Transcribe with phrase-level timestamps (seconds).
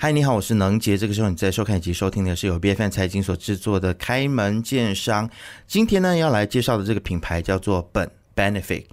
[0.00, 0.96] 嗨，你好，我是能杰。
[0.96, 5.28] 这个时候你在收看以及收听的是由 B F N 财经所制作的《开门见商》。
[5.66, 8.84] 今天呢，要来介绍的这个品牌叫做本 Benefit。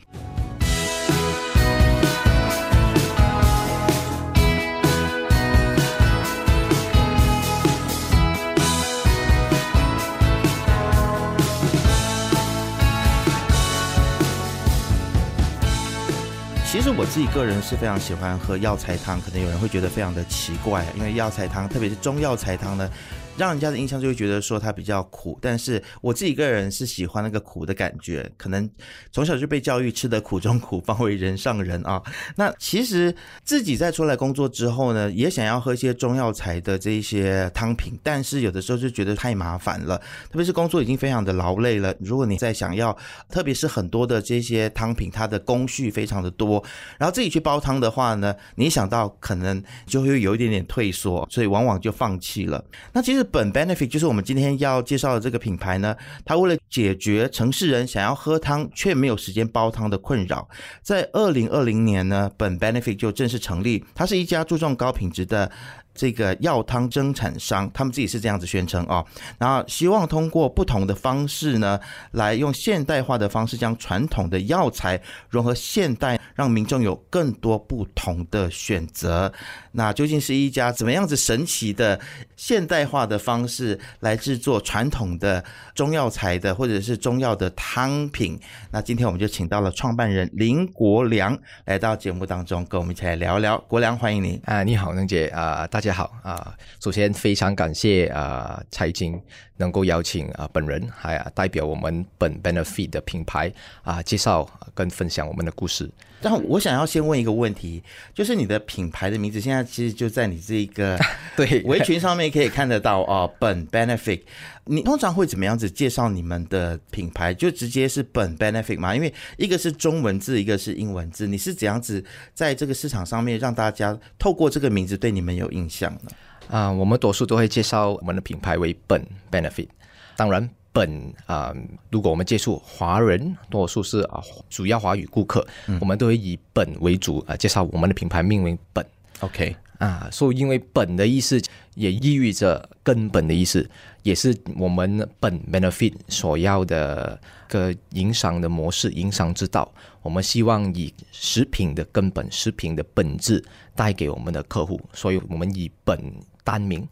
[16.75, 22.89] 其实我自己个人是非常喜欢喝药材汤，可能有人会觉得非常的奇怪，因为药材汤，特别是中药材汤呢。
[23.37, 28.69] 让人家的印象就会觉得说它比较苦，但是我自己个人是喜欢那个苦的感觉，可能
[29.11, 32.01] 从小就被教育吃得苦中苦，方为人上人啊。
[32.37, 39.97] 那其实自己在出来工作之后呢，也想要喝一些中药材的这一些汤品，但是有的时候就觉得太麻烦了，
[40.31, 41.93] 特别是工作已经非常的劳累了。
[41.99, 42.97] 如果你再想要，
[43.29, 46.63] 特别是很多的这些汤品，它的工序非常的多，
[46.97, 52.63] 然后自己去煲汤的话呢，你想到可能就会有一点点退缩，所以往往就放弃了。
[52.93, 53.24] 那其实。
[53.25, 60.47] 本 benefit 就是我们今天要介绍的这个品牌呢，它为了解决城市人想要喝汤却没有时间煲汤的困扰，
[60.81, 63.83] 在二零二零年呢，本 benefit 就正式成立。
[63.93, 65.51] 它是一家注重高品质的。
[65.95, 69.03] 这个药汤生产商，他们自己是这样子宣称哦，
[69.39, 71.79] 然后希望通过不同的方式呢，
[72.11, 79.31] 来用现代化的方式将传统的药材融合现代，让民众有更多不同的选择。
[79.71, 81.97] 那究竟是一家怎么样子神奇的
[82.35, 85.41] 现代化的方式来制作传统的
[85.73, 88.37] 中药材的，或者是中药的汤品？
[88.69, 93.57] 那今天我们就请到了创办人林国良来到节目当中，跟我们一起来聊聊。
[93.69, 94.61] 国良，欢迎你啊！
[94.61, 95.84] 你好，能姐啊，大。
[95.85, 96.57] 大家好啊！
[96.81, 99.21] 首先非常感谢啊财经
[99.57, 103.51] 能够邀请啊本人还代表我们本 Benefit 的品牌
[103.83, 105.89] 啊介绍跟分享我们的故事。
[106.21, 110.97] 然后我想要先问一个问题，就是你的品牌的名字现在其实就在你这个
[111.37, 114.21] 对围裙上面可以看得到哦，本 Benefit。
[114.67, 117.31] 你通常会怎么样子介绍你们的品牌？
[117.31, 118.95] 就直接是本 Benefit 吗？
[118.95, 122.03] 因为一个是中文字，一个是英文字，你是怎样子
[122.33, 126.09] 在这个市场上面让大家透过这个名字对你们有印象呢？
[126.49, 129.67] 啊，我们多数都会介绍我们的品牌为本 Benefit。
[130.15, 131.53] 当然，本啊，
[131.89, 135.45] 如果我们接触华人，多数是啊主要华语顾客，
[135.79, 138.85] 我们都会以本为主啊介绍我们的品牌命名本。
[139.21, 139.55] OK。
[139.77, 141.37] 啊，所以因为本的意思
[141.73, 143.69] 也意味着根本的意思，
[144.03, 147.19] 也是我们本 benefit 所要的
[147.49, 149.69] 个营商的模式、营商之道。
[150.01, 153.43] 我们希望以食品的根本、食品的本质
[153.75, 155.99] 带给我们的客户，所以我们以本
[156.45, 156.87] 单名。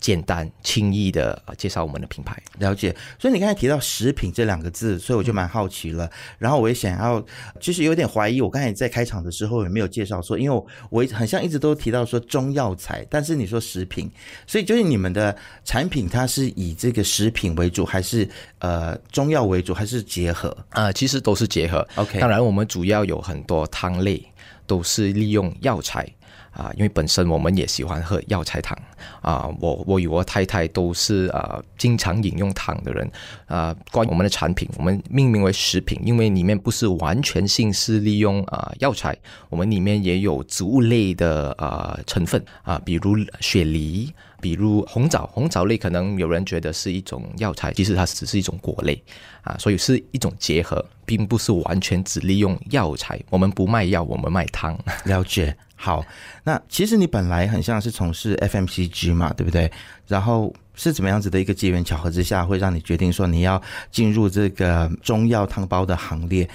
[0.00, 2.92] 简单轻易的介绍我们的品牌，了解。
[3.20, 6.10] 所以你刚才提到食品这两个字，所以我就蛮好奇了。
[6.38, 7.24] 然后我也想要，
[7.60, 14.10] 就是有点怀疑，我刚才在开场的时候有没有介绍说，因为我很像一直都提到说中药材，但是你说食品，
[14.44, 20.56] 所以就是你们的产品它是以这个食品为主，还是呃中药为主，还是结合？
[20.70, 21.86] 呃，其实都是结合。
[21.94, 24.20] OK，当然我们主要有很多汤类
[24.66, 26.12] 都是利用药材。
[26.52, 28.78] 啊，因为本身我们也喜欢喝药材汤
[29.20, 33.10] 啊，我我与我太太都是啊经常饮用糖的人
[33.46, 33.74] 啊。
[33.90, 39.16] 关于我们的产品，我们命名为食品，因为里面不是完全性是利用啊药材，
[39.48, 49.00] 我们里面也有植物类的啊成分啊，比如雪梨，比如红枣，红枣类可能有人觉得是一种药材，其实它只是一种果类
[49.42, 53.20] 啊，所以是一种结合，并不是完全只利用药材。
[53.30, 54.76] 我们不卖药，我们卖汤。
[55.06, 55.56] 了解。
[55.76, 56.04] 好，
[56.42, 59.70] 那其实你本来很像是从事 FMCG 嘛，对不对？
[60.08, 66.48] 然后是怎么样子的一个机缘巧合之下，会让你决定说你要进入这个中药汤包的行列？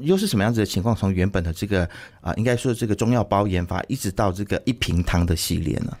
[0.00, 0.96] 又是什么样子的情况？
[0.96, 1.88] 从原本的这个
[2.20, 5.96] 啊，应该说这个中药包研发，一直到这个一瓶汤的系列呢？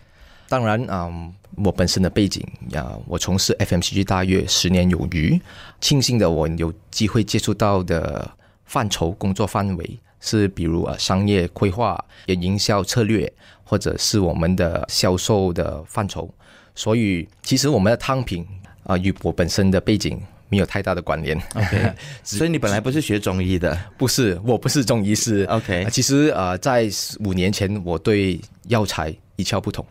[0.54, 1.10] 当然啊，
[1.56, 5.36] 我本身的背景呀，我从事 FMCG 大约十年有余，
[5.80, 8.30] 庆幸的我有机会接触到的
[8.64, 9.98] 范畴工作范围。
[10.20, 13.30] 是比如啊，商业规划、也营销策略，
[13.64, 16.32] 或者是我们的销售的范畴。
[16.76, 18.46] 所以，其实我们的汤品
[18.84, 21.36] 啊，与我本身的背景没有太大的关联。
[21.56, 21.92] OK，
[22.22, 23.76] 所以你本来不是学中医的？
[23.98, 25.42] 不是，我不是中医师。
[25.50, 26.88] OK，其实啊，在
[27.24, 29.84] 五年前，我对药材一窍不通。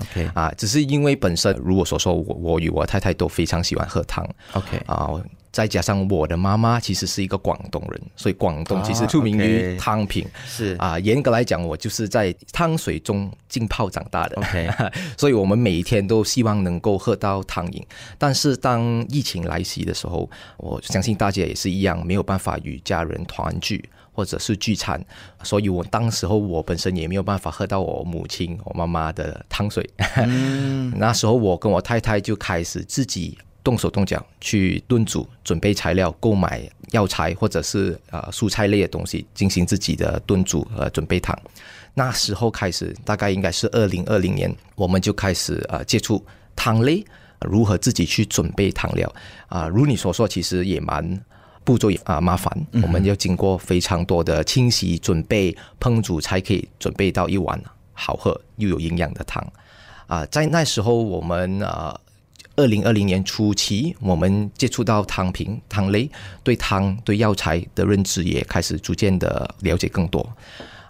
[0.00, 4.26] OK，啊，只是因为本身如我所说，我我与我太太都非常喜欢喝汤。
[4.52, 5.10] OK，啊。
[5.52, 10.24] 再加上我的妈妈其实是一个广东人，所以广东其实出名于汤品。
[10.46, 14.36] 是啊，严格来讲，我就是在汤水中浸泡长大的。
[14.36, 14.70] OK，
[15.18, 17.84] 所以我们每一天都希望能够喝到汤饮。
[18.16, 23.84] 但是当疫情来袭的时候，我相信大家也是一样，没有办法与家人团聚。
[24.12, 25.02] 或者是聚餐，
[25.42, 29.88] 所以我当时候我本身也没有办法喝到我母亲、我妈妈的汤水。
[30.96, 41.38] 那时候我跟我太太就开始自己动手动脚去炖煮、准备材料、购买药材或者是呃蔬菜类的东西，进行自己的炖煮和准备汤。
[41.94, 46.24] 那时候开始，大概应该是二零二零年，我们就开始呃接触
[46.54, 47.04] 汤类，
[47.40, 49.12] 如何自己去准备汤料
[49.48, 49.66] 啊。
[49.68, 51.20] 如你所说，其实也蛮
[51.64, 52.50] 步骤也啊麻烦，
[52.82, 57.60] 我们要经过非常多的清洗、准备、烹煮，才可以准备到一碗
[57.92, 59.44] 好喝又有营养的汤
[60.06, 60.24] 啊。
[60.26, 61.98] 在那时候，我们啊
[62.56, 66.10] 二零二零年初期，我们接触到汤品、汤类，
[66.42, 70.26] 对汤、对药材的认知也开始逐渐的了解更多。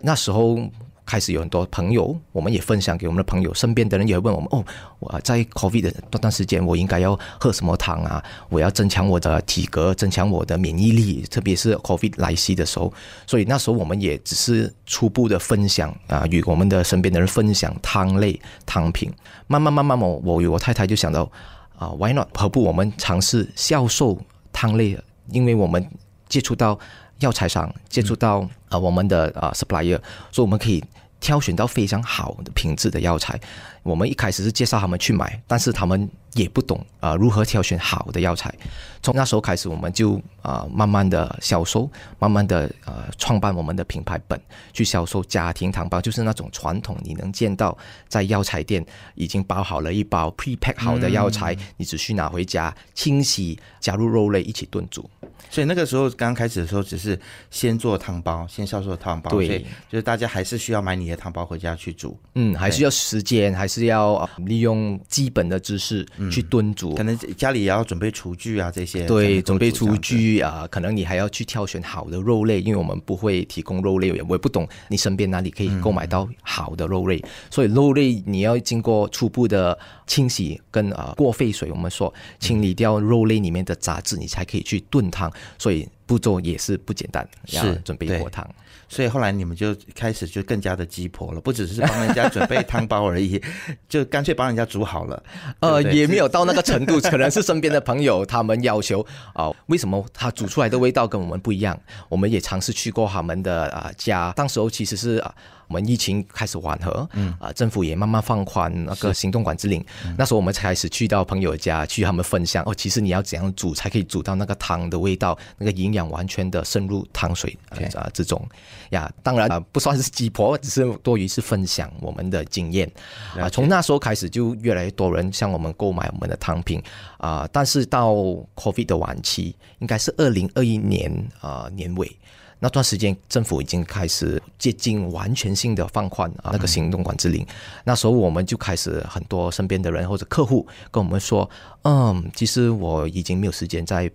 [0.01, 0.61] 那时候。
[1.11, 4.65] 开始有很多朋友，我们也分享给我们的朋友，身边的人也会问我们：哦，
[5.01, 8.23] 我在 COVID 的这段时间，我应该要喝什么汤啊？
[8.49, 12.93] 我要增强我的体格，增强我的免疫力，特别是 COVID 来袭的时候。
[13.27, 19.12] 所以那时候我们也只是初步的分享啊，与我们的身边的人分享汤类汤品。
[19.49, 21.29] 慢慢慢慢，我我与我太太就想到
[21.77, 22.29] 啊，Why not？
[22.39, 24.17] 何不我们尝试销售
[24.53, 24.97] 汤类？
[25.33, 25.85] 因为我们
[26.31, 26.79] 接触到
[27.19, 30.00] 药材商，接触到啊我们的啊 supplier，
[30.32, 30.82] 所以我们可以。
[31.21, 33.38] 挑选到非常好的品质的药材，
[33.82, 38.55] 我们一开始是介绍他们去买，但是他们也不懂啊如何挑选好的药材。
[39.03, 44.38] 从那时候开始，我们就啊慢慢的销售，慢慢的呃创办我们的品牌本，
[44.75, 47.77] 去销售家庭糖包，就是那种传统你能见到
[48.09, 48.85] 在药材店
[49.15, 55.09] 已经包好了一包 pre pack 好的药材，你只需拿回家清洗，加入肉类一起炖煮。
[55.49, 57.19] 所以那个时候刚开始的时候，只是
[57.50, 85.31] 先做汤包，先销售汤包，对，就是大家还是需要买你的汤包回家去煮，嗯，还是要时间，还是要利用基本的知识去炖煮，可能家里也要准备厨具啊这些，对，准备厨具啊，可能你还要去挑选好的肉类，因为我们不会提供肉类，我也不懂你身边哪里可以购买到好的肉类，所以肉类你要经过初步的清洗跟啊过沸水，我们说清理掉肉类里面的杂质，你才可以去炖汤。
[85.59, 88.45] 所以步骤也是不简单，要准备一锅汤。
[88.89, 93.41] 所以后来你们就开始就更加的鸡婆了，不只是帮人家准备汤包而已，
[93.89, 95.23] 就干脆帮人家煮好了。
[95.61, 101.81] 呃，也没有到那个程度，可能是身边的朋友他们要求 啊，为什么他煮出来的味道跟我们不一样？
[102.09, 105.33] 我们也尝试去过他们的啊家，当时候其实是啊。
[105.71, 109.83] 我们疫情开始缓和，嗯啊，政府也慢慢放宽那个行动管制令。
[110.19, 117.57] 那时候我们才开始去到朋友家，去他们分享哦，其实你要怎样煮才可以煮到那个汤的味道，那个营养完全的渗入汤水
[117.95, 118.45] 啊这种
[118.91, 119.09] 呀。
[119.23, 122.91] 当然啊，不算是鸡婆，只是多于是分享我们的经验
[123.39, 123.49] 啊。
[123.49, 126.83] 从那时候开始，就越来越多人向我们购买我们的汤品
[127.19, 127.49] 啊。
[127.53, 128.13] 但是到
[128.57, 132.11] COVID 的晚期，应该是二零二一年啊年尾。
[132.61, 137.45] 那段时间，政府已经开始接近完全性的放宽啊，那个行动管制令。
[137.85, 141.49] 那时候我们就开始很多身边的人或者客户跟我们说，
[141.83, 144.09] 嗯，其实我已经没有时间再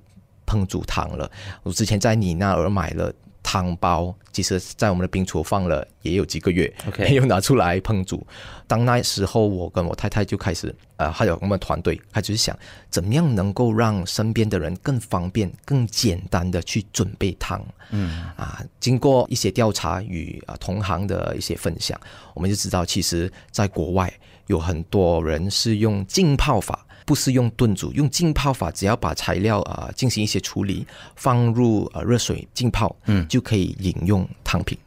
[0.46, 1.30] 烹煮糖了。
[1.64, 3.12] 我之前在你那儿买了。
[3.46, 8.26] 汤包其实，在我们的冰橱放了也有几个月，没有拿出来烹煮。
[8.68, 12.58] 当那时候，我跟我太太就开始，呃，还有我们团队开始想，
[12.90, 17.64] 怎么样能够让身边的人更方便、更简单的去准备汤。
[17.92, 21.98] 嗯，啊，经过一些调查与啊同行的一些分享，
[22.34, 24.12] 我们就知道，其实在国外
[24.48, 26.85] 有很多人是用浸泡法。
[27.06, 30.86] 不是用炖煮，用浸泡法，只要把材料啊进行一些处理，
[31.16, 34.78] 放入呃热水浸泡，嗯，就可以饮用汤品，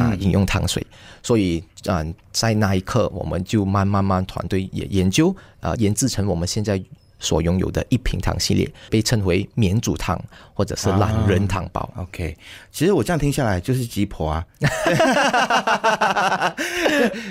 [0.00, 0.84] 啊，饮用汤水。
[1.22, 6.82] 所以啊，在那一刻，我们就慢慢慢团队也研究啊，研制成我们现在。
[7.18, 10.20] 所拥有的一品糖系列被称为免煮汤
[10.54, 11.88] 或者是懒人糖包。
[11.96, 12.36] OK，
[12.70, 14.44] 其实我这样听下来就是鸡婆啊。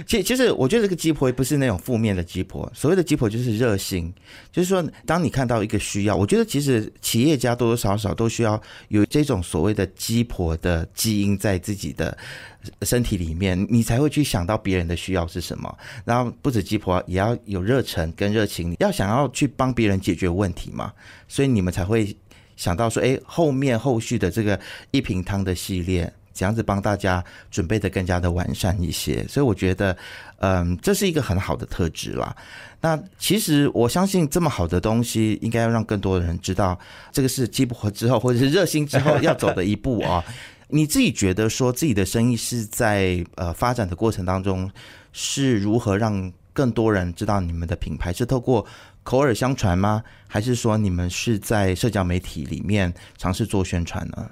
[0.05, 4.13] 其其实我觉得这个鸡婆不是那种负面的鸡婆，所谓的鸡婆就是热心，
[4.51, 12.17] 就是说当你看到一个需要，我觉得其实企业家多多少少都需要有这种所谓的鸡婆的基因在自己的。
[12.81, 15.77] 身体里面，你才会去想到别人的需要是什么。
[16.05, 20.91] 然后不止鸡婆，也要有热忱跟热情，要想要去帮别人解决问题嘛。
[21.27, 22.15] 所以你们才会
[22.55, 24.59] 想到说，哎，后面后续的这个
[24.91, 29.25] 一瓶汤的系列，怎样子帮大家准备的更加的完善一些。
[29.27, 29.95] 所以我觉得，
[30.39, 32.35] 嗯，这是一个很好的特质啦。
[32.79, 36.77] 那其实我相信，这么好的东西，应该要让更多的人知道，
[37.11, 40.23] 这个是鸡婆之后或者是热心之后要走的一步啊。
[40.69, 44.69] 你自己觉得说自己的生意是在呃发展的过程当中
[45.13, 48.11] 是如何让更多人知道你们的品牌？
[48.11, 48.65] 是透过
[49.03, 50.03] 口耳相传吗？
[50.27, 54.29] 还是说你们是在社交媒体里面尝试做宣传呢？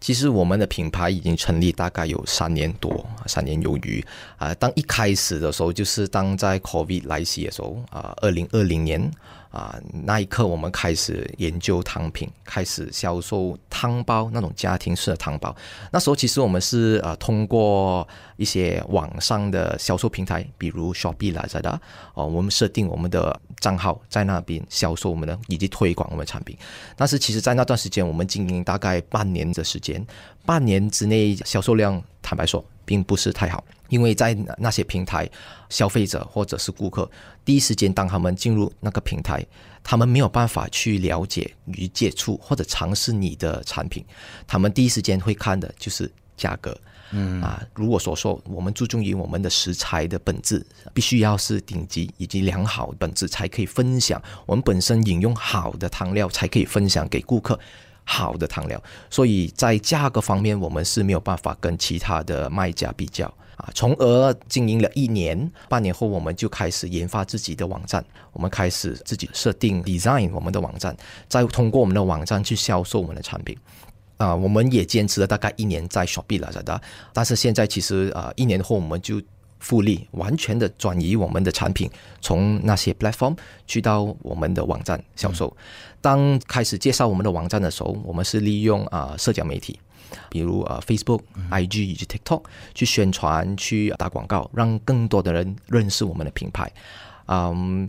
[0.00, 4.04] 其实我们的品牌已经成立大概有三年多，三年有余
[4.36, 4.54] 啊。
[4.54, 9.10] 当一开始的时候，就是当在 COVID 来袭的时候啊，二零二零年。
[9.54, 15.54] 啊，那一刻我们开始研究汤品，开始销售汤包那种家庭式的汤包。
[15.92, 18.06] 那时候其实我们是呃通过
[18.36, 21.80] 一些网上的销售平台，比如 Shopee 啦在的
[22.14, 26.58] 哦，我们设定我们的账号在那边销售我们的以及推广我们的产品。
[26.96, 30.04] 但是其实，在那段时间我们经营大概半年的时间，
[30.44, 33.62] 半年之内销售量坦白说并不是太好。
[33.94, 35.30] 因为在那些平台，
[35.68, 37.08] 消费者或者是顾客
[37.44, 39.46] 第一时间当他们进入那个平台，
[39.84, 44.04] 他们没有办法去了解与接触或者尝试你的产品，
[44.48, 46.76] 他们第一时间会看的就是价格。
[47.12, 54.20] 嗯啊，如果所说我们注重于我们的食材的本质，必须要是顶级以及良好本质才可以分享。
[54.44, 57.56] 我们本身饮用好的汤料才可以分享给顾客。
[58.06, 63.70] 好的汤料，所以在价格方面，我们是没有办法跟其他的卖家比较啊。
[63.74, 70.96] 从而经营了一年，半年后，我们就开始研发自己的网站，我们开始自己设定 design 我们的网站，
[71.28, 73.56] 再通过我们的网站去销售我们的产品。
[74.16, 76.80] 啊，我们也坚持了大概一年在 Shopee 了，的。
[77.12, 79.20] 但是现在其实啊，一年后我们就。
[79.60, 83.34] 复利完全的转移我们的产品，从那些 platform
[83.66, 85.56] 去到我们的网站销售。
[86.02, 89.80] 当开始介绍我们的网站的时候，我们是利用啊社交媒体，
[90.28, 92.42] 比如啊 Facebook、IG 以及 TikTok
[92.74, 96.70] 去宣传、去打广告，让更多的人认识我们的品牌。
[97.26, 97.88] 嗯。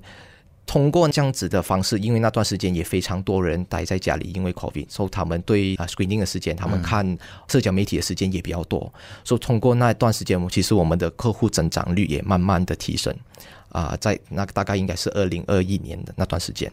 [0.67, 7.05] 通过这样子的方式，因为那段时间也非常多人待在家里，因为 COVID，所以他们对啊 screening 的时间，他们看
[7.47, 8.91] 社交媒体的时间也比较多。
[9.23, 13.15] 所以通过那段时间，其实我们的客户增长率也慢慢的提升。
[13.75, 16.71] 啊，在那大概应该是二零二一年的那段时间，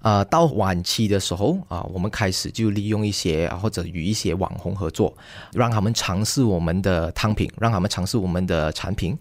[0.00, 5.12] 啊，到晚期的时候啊，我们开始就利用一些或者与一些网红合作，
[5.52, 9.18] 让他们尝试我们的汤品，让他们尝试我们的产品。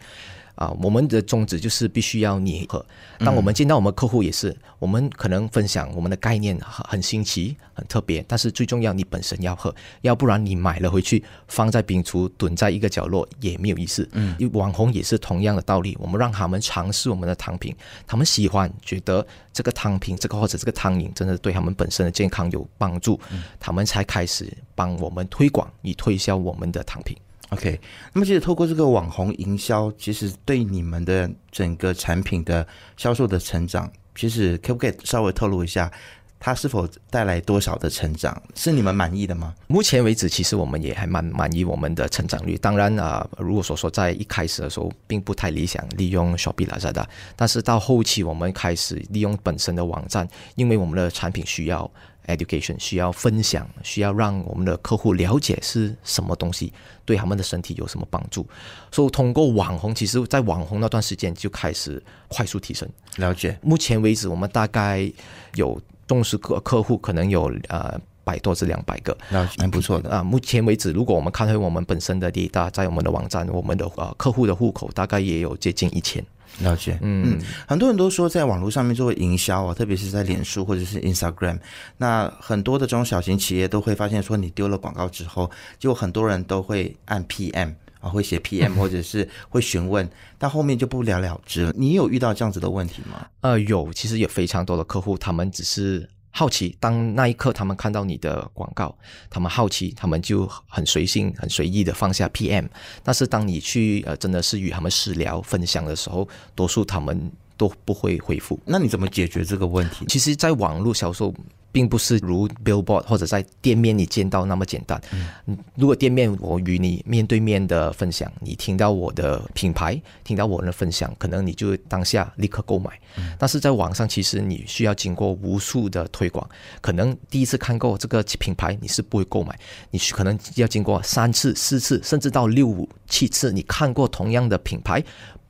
[0.56, 2.86] 啊，我们的宗旨就是必须要你喝。
[3.20, 14.08] 当我们见到我们客户也是，我们可能分享我们的概念很新奇、很特别，但是最重要你本身要喝，要不然你买了回去放在冰橱蹲在一个角落也没有意思。
[14.12, 23.20] 嗯，网红也是同样的道理，我们让他们尝试我们的汤品，他们喜欢，觉得这个汤品、这个或者这个汤饮真的对他们本身的健康有帮助，
[23.60, 27.18] 他们才开始帮我们推广以推销我们的汤品。
[27.54, 27.80] OK，
[28.14, 32.66] 那么其实透过这个网红营销，其实对你们的整个产品的
[32.98, 35.92] 销售的成长，其实可不可以稍微透露一下，
[36.40, 38.42] 它是否带来多少的成长？
[38.56, 39.54] 是你们满意的吗？
[39.68, 42.58] 目前为止，其实我们也还蛮满意我们的成长率。
[42.58, 47.06] 当然啊，如果说说在一开始的时候，并不太理想，利用 Shopee Lazada，
[47.36, 51.90] 但是到后期我们开始利用本身的网站，因为我们的产品需要。
[52.28, 56.72] Education 需要分享，需要让我们的客户了解是什么东西，
[57.06, 58.46] 对他们的身体有什么帮助。
[58.92, 62.88] 所以通过网红，其实在网红那段时间就开始快速提升。
[63.18, 63.58] 了解。
[63.62, 65.12] 目前为止，我们大概
[65.56, 70.24] 有重视客客户，可能有呃百多至两百个，那蛮不错的啊。
[70.24, 76.26] 目前为止，如果我们看回我们本身的 data，在我们的网站，我们的呃客户的户口大概也有接近一千。
[76.60, 81.60] 了解，嗯，很多人都说在网络上面做营销啊，特别是在脸书或者是 Instagram，
[81.98, 90.08] 那很多的这种小型企业都会发现说，你丢了广告之后，就很多人都会按 PM 啊，会写 PM 或者是会询问，
[90.38, 91.74] 但后面就不了了之了。
[91.76, 93.26] 你有遇到这样子的问题吗？
[93.42, 96.08] 呃，有，其实有非常多的客户，他们只是。
[96.36, 98.98] 好奇，当那一刻他们看到你的广告，
[99.30, 102.68] 他们好奇，他们就很随性、很随意的放下 PM。
[103.04, 108.60] 但是当你去呃，真的是与他们私聊分享的时候，多数他们都不会回复。
[108.66, 110.06] 那你怎么解决这个问题？
[110.08, 111.34] 其实，在网络销售。
[111.74, 115.02] 并不是如 billboard 或者在店面你见到那么简单。
[115.12, 122.92] 嗯，如果店面我与你面对面的分享，你听到我的品牌，听到我的分享，可能你就当下立刻购买。
[123.18, 126.48] 嗯，但是在网上，其实你需要经过无数的推广，
[126.80, 129.58] 可能第一次看过这个品牌，你是不会购买，
[129.90, 135.04] 你可能要经过三次、四次，甚至到六五七次，你看过同样的品牌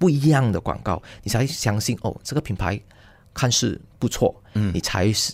[0.03, 2.77] 不一样的广告，你才相信哦，这个品牌
[3.33, 4.35] 看似不错。
[4.55, 5.31] 嗯，你才是。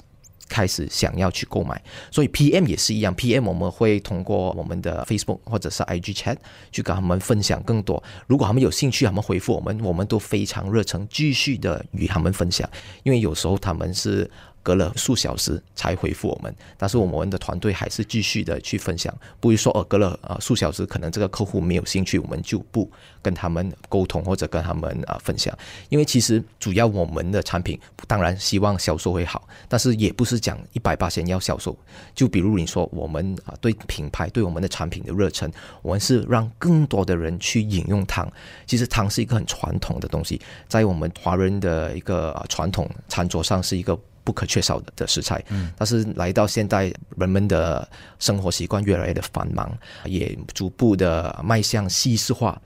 [0.51, 3.15] 开始想要去购买，所以 PM 也是一样。
[3.15, 6.37] PM 我们会通过我们的 Facebook 或者是 IG Chat
[6.71, 8.03] 去跟他们分享更多。
[8.25, 12.67] 如果他们有兴趣，他们回复我们，我们都非常热诚，继续的与他们分享。
[13.03, 14.27] 因为有时候他们是。
[14.69, 22.87] 隔了数小时才回复我们，但是我们的团队还是继续的去分享，不会说哦隔了呃数小时，可能这个客户没有兴趣，我们就不
[23.19, 25.57] 跟他们沟通或者跟他们啊分享，
[25.89, 31.75] 因为其实主要我们的产品当然希望销售会好，但是也不是讲一百八千要销售，
[32.13, 38.31] 就比如你说我们啊对品牌对我们的产品的热忱，我们是让更多的人去饮用汤，
[38.67, 43.99] 其实汤是一个很传统的东西，在我们华人的一个传统餐桌上是一个。
[44.23, 47.87] 不可缺少的的食材，嗯，但是来到现代，人们的
[48.19, 49.71] 生活习惯越来越的繁忙，
[50.05, 52.59] 也逐步的迈向西式化，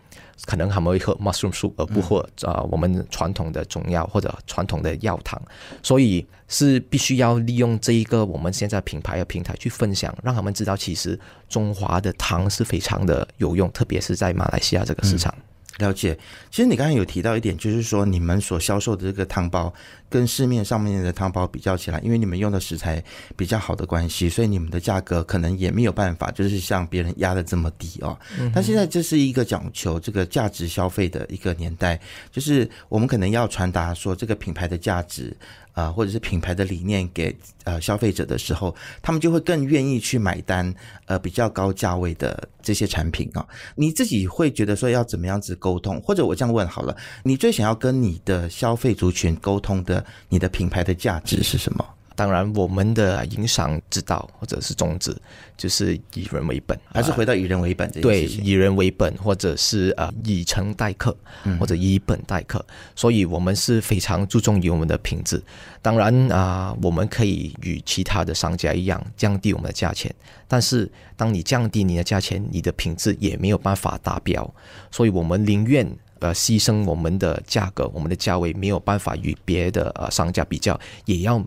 [0.45, 5.41] 可能他们会喝 mushroom soup 而不喝啊我们传统的中药或者传统的药汤，
[5.81, 15.33] 所以是必须要利用这一个我们现在品牌的平台去分享，让他们知道其实中华的汤是非常的有用，特别是在马来西亚这个市场。
[15.77, 16.17] 了解，
[16.51, 19.73] 其实你刚才有提到一点，就是说你们所销售的这个汤包
[20.07, 23.03] 跟市面上面的汤包比较起来，因为你们用的食材
[23.35, 28.15] 比较好的关系，所以你们的价格可能也没有办法，就是像别人压的这么低哦。
[28.53, 31.99] 但现在这是一个讲求这个价值消费的一个年代，
[32.31, 35.35] 就是我们可能要传达说这个品牌的价值。
[35.73, 40.73] 啊，或者是品牌的理念给呃消费者的时候，他们就会更愿意去买单，
[41.05, 43.45] 呃，比较高价位的这些产品啊。
[43.75, 45.99] 你自己会觉得说要怎么样子沟通？
[46.01, 51.85] 或者我这样问好了，你最想要跟你的消费族群沟通的，你的品牌的价值是什么？
[52.15, 55.15] 当然，我们的影响之道或者是宗旨，
[55.57, 61.15] 就是以人为本，还是回到以人为本这对，以人为本，或者是呃以诚待客，
[61.59, 62.63] 或者以本待客。
[62.95, 65.41] 所以，我们是非常注重于我们的品质。
[65.81, 70.13] 当然啊，我们可以与其他的商家一样降低我们的价钱，
[70.47, 74.53] 但是当你降低你的价钱，你的品质也没有办法达标。
[74.91, 75.89] 所以我们宁愿
[76.19, 81.43] 呃牺牲我们的价格，我们的价位没有办法与别的呃商家比较，也要。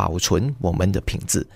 [0.00, 1.46] 保存我们的品质，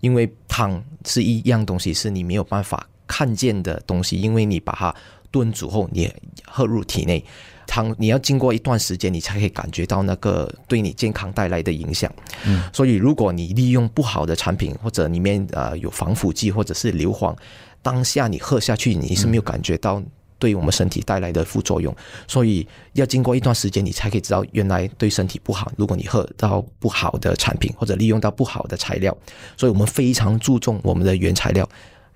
[0.00, 4.92] 因为汤是一样东西，是你没有办法看见的东西，因为你把它
[5.30, 6.12] 炖煮后，你
[6.44, 7.24] 喝入体内，
[7.64, 12.12] 汤你要经过一段时间，你才可以感觉到那个对你健康带来的影响。
[12.44, 17.36] 嗯，所以如果你利用不好的产品，或者里面呃有防腐剂或者是硫磺，
[17.82, 20.02] 当下你喝下去，你是没有感觉到。
[20.42, 21.94] 对我们身体带来的副作用，
[22.26, 25.70] 所以要经过一段时间，你才可以知道原来对身体不好。
[25.76, 29.16] 如果你喝到不好的产品，或者利用到不好的材料，
[29.56, 31.68] 所以我们非常注重我们的原材料，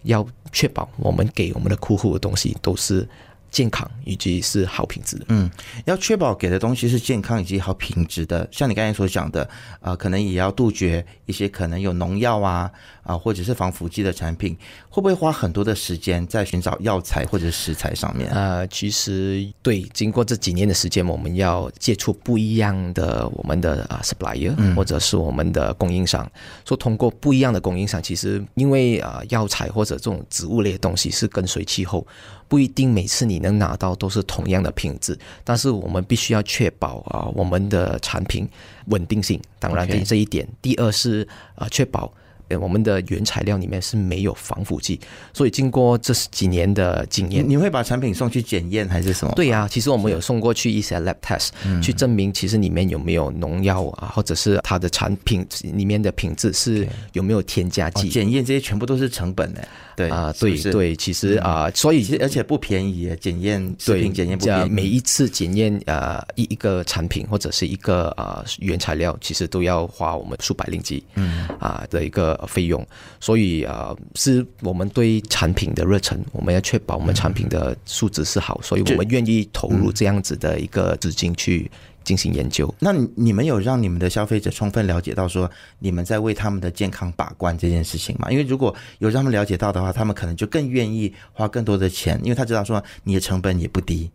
[0.02, 3.08] 要确保我们给我们的客户的东西都是。
[3.50, 5.50] 健康以及是好品质的，嗯，
[5.86, 8.46] 要确保给的东西是健康以及好品质的。
[8.52, 9.48] 像你刚才所讲的，
[9.80, 12.70] 啊，可能也要杜绝一些可能有农药啊，
[13.02, 14.56] 啊，或者是防腐剂的产品。
[14.90, 18.30] 会不会花很多的时间在寻找药材或者食材上面？
[18.30, 26.30] 呃，其实对，经过这几年的时间，我们要接触不一样的我们的啊 supplier，或者是我们的供应商，
[26.66, 32.06] 说通过不一样的供应商，其实因为啊药材或者这种植物类的东西是跟随气候。
[32.48, 38.48] 不一定每次你能拿到都是同样的品质，但是我们必须要确保啊我们的产品
[38.86, 39.40] 稳定性。
[39.58, 42.12] 当然，这这一点，第二是啊确保。
[42.48, 45.00] 呃，我们的原材料里面是没有防腐剂，
[45.32, 49.32] 所以经过这几年的经验，你会把产品送去检验还是什么？
[49.34, 51.48] 对呀，其实我们有送过去一些 lab test，
[51.82, 58.08] 去证明其实里面有没有农药啊，或者是它的产品里面的品质是有没有添加剂。
[58.08, 64.68] 检验这些全部都是成本的，对啊，对对，其实啊，所以而且不便宜，检验食品检验不便宜。
[64.68, 72.35] 每一次检验呃一一个产品或者是一个呃原材料，其实都要花我们数百令吉，嗯啊的一个。
[72.46, 72.84] 费用，
[73.20, 81.70] 所以啊，是我们对产品的热忱，我们要确保我们产品的素质是好，所以我们愿意投入这样子的一个资金去
[82.02, 82.72] 进行研究。
[82.80, 88.30] 那你们有让你们的消费者充分了解到说你们在为他们的健康把关这件事情吗？
[88.30, 94.10] 因为如果有让他们了解到的话，他们可能就更愿意花更多的钱，因为他知道说你的成本也不低。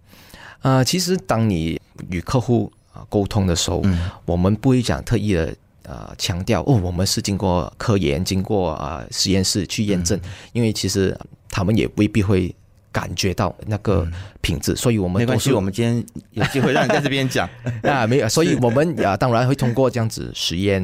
[0.62, 1.80] 呃，其实当你
[2.10, 3.84] 与客户啊沟通的时候，
[4.26, 5.56] 我们不会讲特意的。
[5.92, 10.18] 呃，强调哦，我们是经过科研、经过啊实验室去验证，
[10.54, 11.14] 因为其实
[11.50, 12.56] 他们也未必会
[12.94, 14.08] 感觉到那个
[14.40, 16.02] 品质，所以我们没关系，我们今天
[16.32, 17.46] 有机会让你在这边讲
[17.84, 20.82] 啊， 没有，所以我们啊当然会通过这样子实验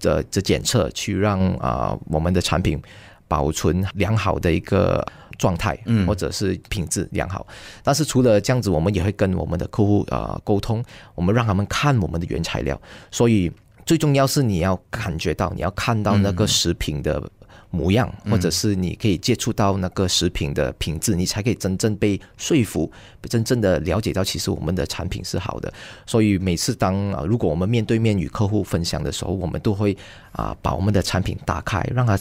[0.00, 2.80] 的的检测，去让啊我们的产品
[3.28, 7.46] 保存良好的一个状态，嗯，或者是品质良好。
[7.82, 10.82] 但是除了这样子，我们也会跟我们的客户啊沟通，
[11.14, 13.52] 我们让他们看我们的原材料，所以。
[13.86, 17.22] 最重要是你要感觉到，你要看到那个食品的
[17.70, 22.90] 模样，或者是你可以接触到那个食品的品质，你才可以真正被说服，
[23.22, 25.72] 真正的了解到其实我们的产品是好的。
[26.04, 29.96] 所以每次当啊，如果我们面对面与客户分享的时候，我们都会
[30.32, 32.18] 啊把我们的产品打开，让他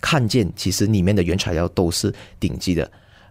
[0.00, 2.88] 看见其实里面的原材料都是顶级的。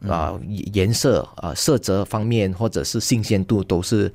[0.07, 4.09] 啊，颜色啊、色泽方面或者是新鲜度都是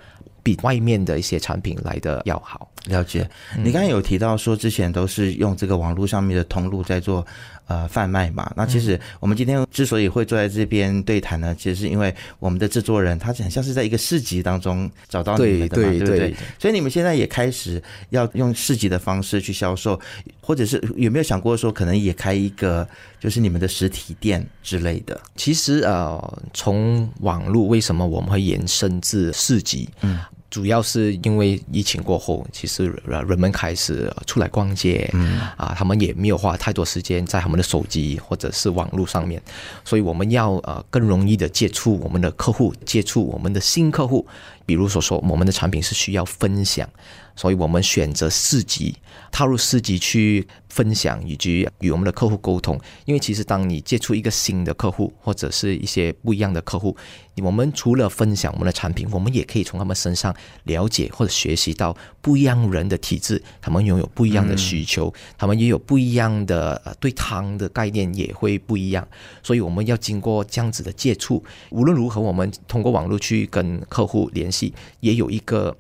[0.44, 2.70] 比外面的一些产品来的要好。
[2.85, 3.26] 了解，
[3.57, 7.26] 你刚才有提到说之前都是用这个网络上面的通路在做
[7.66, 8.52] 呃贩卖嘛？
[8.54, 16.37] 那其实我们今天之所以会坐在这边对谈呢，其实是因为我们的制作人他很像是在一个市集当中找到你们的嘛，对不对？
[16.59, 19.98] 所以你们现在也开始要用市集的方式去销售，
[20.42, 22.87] 或者是有没有想过说可能也开一个
[23.18, 25.18] 就是你们的实体店之类的？
[25.37, 29.88] 其实呃，从网络为什么我们会延伸至市集？
[30.02, 30.20] 嗯。
[30.54, 39.42] 主要是因为疫情过后，其实人们开始出来逛街，嗯啊，他们也没有花太多时间在他们的手机或者是网络上面，
[39.84, 44.24] 所以我们要呃更容易的接触我们的客户，接触我们的新客户。
[44.64, 46.88] 比如说说，我们的产品是需要分享，
[47.34, 48.94] 所以我们选择市集，
[49.34, 52.78] 踏入市集去分享，以及与我们的客户沟通。
[53.04, 56.96] 因为其实当你接触一个新的客户，或者是一些不一样的客户，
[57.42, 69.04] 我们除了分享我们的产品，我们也可以从他们身上了解或者学习到不一样人的体质，他们拥有不一样的需求，他们也有不一样的对汤的概念也会不一样。
[69.42, 74.72] 所以我们要经过这样子的接触，无论如何，我们通过网络去跟客户联系。
[75.00, 75.76] 也有一个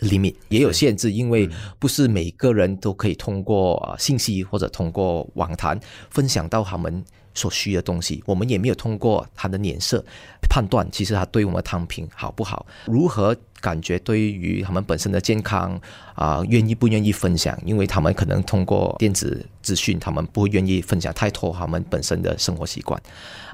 [0.00, 5.78] limit，也有限制，因为不是每个人都可以通过信息或者通过网谈
[6.10, 7.04] 分享到他们
[7.34, 8.22] 所需的东西。
[8.26, 10.04] 我们也没有通过他的脸色
[10.48, 13.36] 判断，其实他对我们汤品好不好，如何。
[13.66, 15.76] 感觉对于他们本身的健康
[16.14, 17.58] 啊，愿意不愿意分享？
[17.64, 23.02] 因为他们可能通过电子资讯，他们不愿意分享太多他们本身的生活习惯。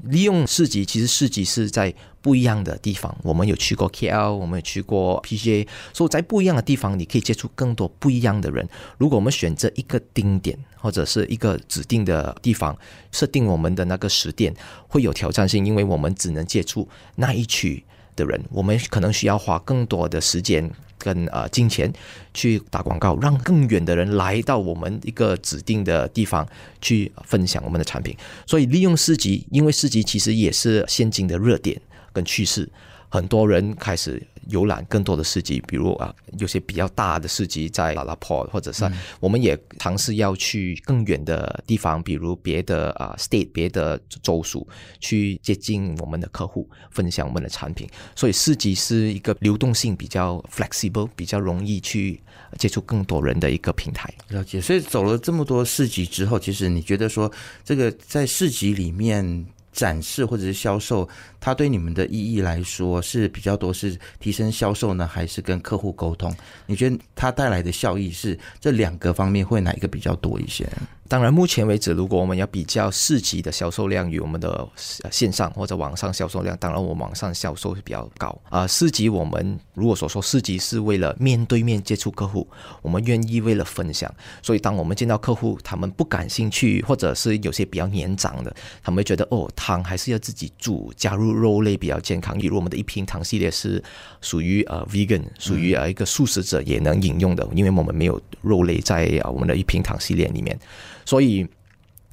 [0.03, 3.17] 利用市集，其实市集是在不一样的地方。
[3.23, 8.69] 我们有去过 KL，我们有去过 PGA，所以在不一样的地方，你可以接触更多不一样的人。
[8.99, 12.77] 如果我们选择一个定点或者是一个指定的地方，
[13.11, 14.53] 设定我们的那个时点，
[14.87, 17.83] 会有挑战性，因为我们只能接触那一区。
[18.15, 21.91] 的人，我们可能需要花更多的时间跟呃金钱
[22.33, 26.47] 去打广告，让更远的人来到我们一个指定的地方
[26.81, 28.15] 去分享我们的产品。
[28.45, 31.79] 所以利用市集，因为市集其实也是现今的热点
[32.11, 32.69] 跟趋势，
[33.09, 34.21] 很多人开始。
[34.49, 44.67] 游览更多的市集，比如啊，有些比较大的市集在拉拉坡，或者是我们也尝试要去更远的地方，比如别的啊 state、别的州属，
[44.99, 47.87] 去接近我们的客户，分享我们的产品。
[48.15, 52.21] 所以市集是一个流动性比较 flexible、比较容易去
[52.57, 54.13] 接触更多人的一个平台。
[54.29, 54.59] 了解。
[54.59, 57.31] 所以走了这么多市集之后，其实你觉得说，
[57.63, 59.45] 这个在市集里面。
[59.73, 61.07] 展示或者是销售，
[61.41, 66.33] 它对你们的意义来说是比较多是提升销售呢，还是跟客户沟通？
[66.65, 70.69] 你觉得它带来的效益是这两个方面会哪一个比较多一些？
[71.09, 74.67] 当然，目前为止，如果我们要比较市级的销售量与我们的
[75.11, 78.65] 线上或者网上销售量，当然我们网上销售是比较高啊。
[78.65, 82.47] 市级我们如果所说市级是为了面对面接触客户，
[82.81, 84.11] 我们愿意为了分享，
[84.41, 92.35] 所以当我们见到客户，他们不感兴趣，或者是有些比较年长的，他们会觉得哦，汤还是要自己煮，加入肉类比较健康。
[92.37, 93.83] 比如我们的一瓶汤系列是
[94.21, 100.57] 属于呃 vegan，属于呃一个素食者也能饮用的，因为我们没有肉类在啊我们的一瓶汤系列里面。
[101.05, 101.47] 所以，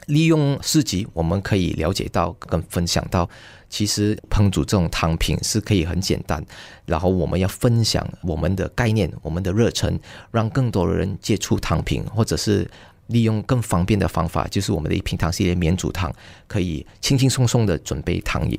[0.07, 3.29] 利用市集，我们可以了解到跟分享到，
[3.69, 6.45] 其实烹煮这种汤品是可以很简单。
[6.87, 9.99] 然后，我们要分享我们的概念、我们的热忱，
[10.31, 12.69] 让更多的人接触汤品，或者是
[13.07, 16.13] 利用更方便的方法，就是我们的一瓶汤系列免煮汤，
[16.49, 18.59] 可以轻轻松松的准备汤饮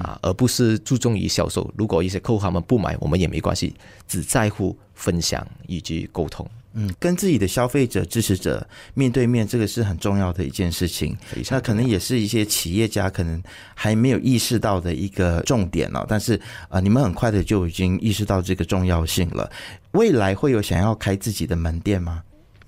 [0.00, 1.68] 啊，而不是注重于销售。
[1.76, 3.74] 如果一些客户他们不买，我们也没关系，
[4.06, 6.48] 只在乎分享以及沟通。
[6.74, 11.14] 嗯，跟自己的消费者、支持者面对面，这个是很重要的一件事情。
[11.50, 13.42] 那可能也是一些企业家可能
[13.74, 16.06] 还没有意识到的一个重点了。
[16.08, 19.50] 但是啊，你们很快的就已经意识到这个重要性了。
[19.90, 22.22] 未来会有想要开自己的门店吗？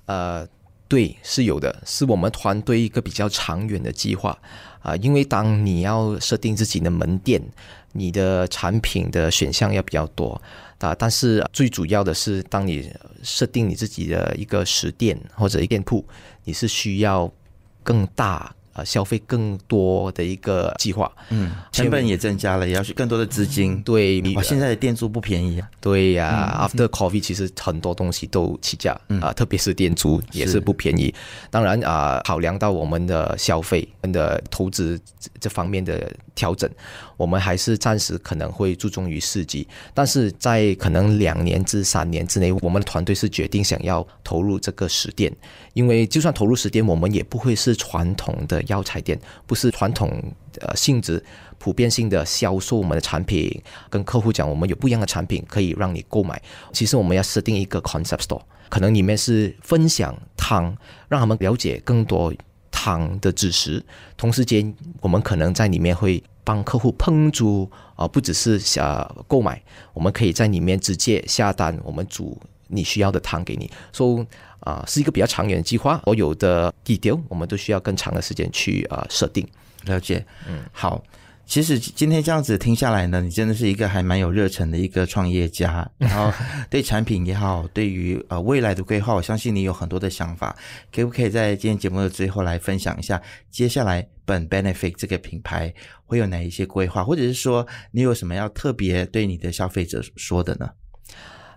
[0.04, 0.46] 呃，
[0.86, 4.38] 对，是有的，是我们团队一个比较长远的计划
[4.82, 4.94] 啊。
[4.96, 7.40] 因为当你要设定自己的门店，
[7.92, 10.38] 你的产品的选项要比较多。
[10.84, 10.94] 啊！
[10.98, 12.92] 但是最主要的是，当你
[13.22, 16.04] 设定你自己的一个实店或者店铺，
[16.44, 17.32] 你是需要
[17.82, 21.10] 更大呃消费更多的一个计划。
[21.30, 23.82] 嗯，成本也增加了，也要去更多的资金。
[23.82, 25.68] 对，哇，现在的店租不便宜啊。
[25.80, 31.14] 对呀，After Coffee 其实很多东西都起价啊，特别是店租也是不便宜。
[31.50, 35.00] 当然啊，考量到我们的消费、的投资
[35.40, 36.68] 这方面的调整，
[37.16, 45.32] 我们还是暂时可能会注重于四级，但是在可能两年至三年之内，我们的团队是决定想要投入这个实店，
[45.74, 50.10] 因为就算投入时间，我们也不会是传统的药材店，不是传统
[50.60, 51.22] 呃性质、
[51.58, 56.40] 普遍性的销售我们的产品，跟客户讲我们有不一样的产品可以让你购买。
[56.72, 60.76] 其实我们要设定一个 concept store，可能里面是分享汤，
[61.08, 62.32] 让他们了解更多
[62.70, 63.84] 汤的知识，
[64.16, 69.60] 同时间我们可能在里面会帮客户烹煮啊，不只是想购买，
[69.92, 73.70] 我们可以在里面直接下单，我们煮你需要的糖给你。
[73.92, 74.26] 所以
[74.60, 79.46] 啊，是一个比较长远的计划，所有的 detail 我们都需要更长的时间去啊设定。
[79.84, 81.02] 了解，嗯，好。
[81.46, 86.32] 其实今天这样子听下来呢，你真的是一个还蛮有热忱的一个创业家， 然后
[86.70, 90.56] 对产品也好，对于呃未来的规划，我相信你有很多的想法。
[90.90, 95.74] 可不可以在今天节目的最后来分享一下，接下来本 Benefit 这个品牌
[96.06, 100.70] 会有哪一些规划，或者是说你有什么要特别对你的消费者说的呢？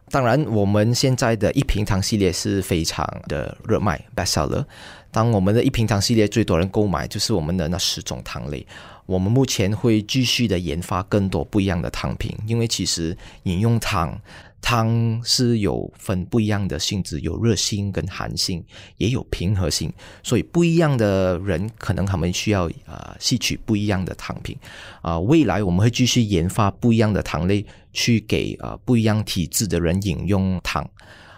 [0.09, 4.63] 当然，我们现在的一瓶糖系列是非常的热卖，bestseller。
[5.11, 8.65] 当我们的一瓶糖系列最多人购买，就是我们的那十种糖类。
[9.05, 14.19] 我们目前会继续的研发更多不一样的糖品，因为其实饮用糖，
[14.61, 18.63] 汤是有分不一样的性质，有热性跟寒性，
[18.97, 19.91] 也有平和性，
[20.23, 24.57] 所以不一样的人可能他们需要啊吸取不一样的汤品
[25.01, 25.17] 啊。
[25.19, 30.89] 未来我们会继续研发不一样的糖类，去给啊不一样体质的人饮用糖。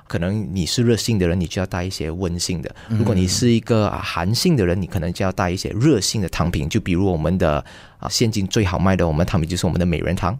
[0.09, 6.67] 可能你是热性的人，你就要带一些温性的；如果你是一个寒性的人，你可能就要带一些热性的汤品。
[6.67, 7.63] 就比如我们的
[7.99, 10.37] 啊，现今最好卖的我们汤品就是我们的美人汤、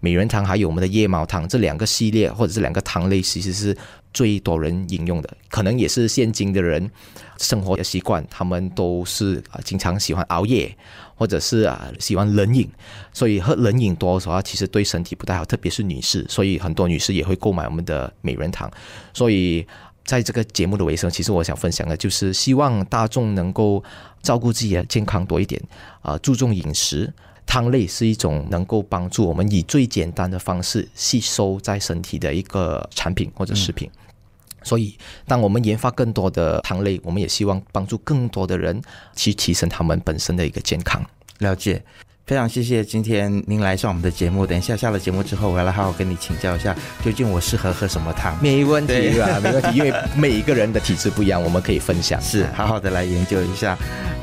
[0.00, 3.76] 美人汤，还有我们的夜猫汤这两个系列或者是两个汤类，其实是
[4.14, 5.28] 最多人饮用的。
[5.50, 6.90] 可能也是现今的人
[7.36, 10.74] 生活的习惯，他们都是啊经常喜欢熬夜。
[11.20, 12.66] 或者是啊喜欢冷饮，
[13.12, 16.24] 所以喝冷饮多的话，其实对身体不太好，特别是女士。
[16.30, 18.70] 所以很多女士也会购买我们的美人糖。
[19.12, 19.66] 所以
[20.02, 23.84] 在这个节目的尾声，其实我想分享的就是希望大众能够
[24.22, 25.60] 照顾自己的健康多一点
[26.00, 27.12] 啊，注重饮食。
[27.44, 33.90] 汤类是一种能够帮助我们以最简单的方式吸收在身体的一个产品或者食品。
[34.62, 34.96] 所以，
[35.26, 38.80] 当我们研发更多的糖类，我们也希望帮助更多的人
[39.16, 41.02] 去提升他们本身的一个健康。
[41.38, 41.82] 了解，
[42.26, 44.46] 非常谢谢今天您来上我们的节目。
[44.46, 48.36] 等一下下了节目之后，我要来好好跟你请教一下，究竟我适合喝什么汤？
[48.42, 53.76] 没问题啊， 没问题，因为每一个人的体质不一样，我们可以分享，是好好的来研究一下。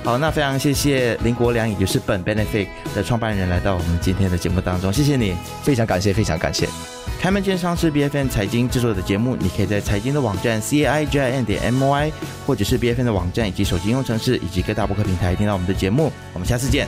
[0.04, 6.97] 好，那非常谢谢林国良，也就是本 Benefit 的创办人，来到我们今天的节目当中，谢谢你，非常感谢，非常感谢。
[7.20, 12.12] 开门见山是 B F N 财经制作的节目，你可以在财经的网站 C A I J I N 点 M Y，
[12.46, 16.12] 或者是 B F N 的网站以及手机应用程式以及各大播客平台听到我们的节目。
[16.34, 16.88] 我们下次见。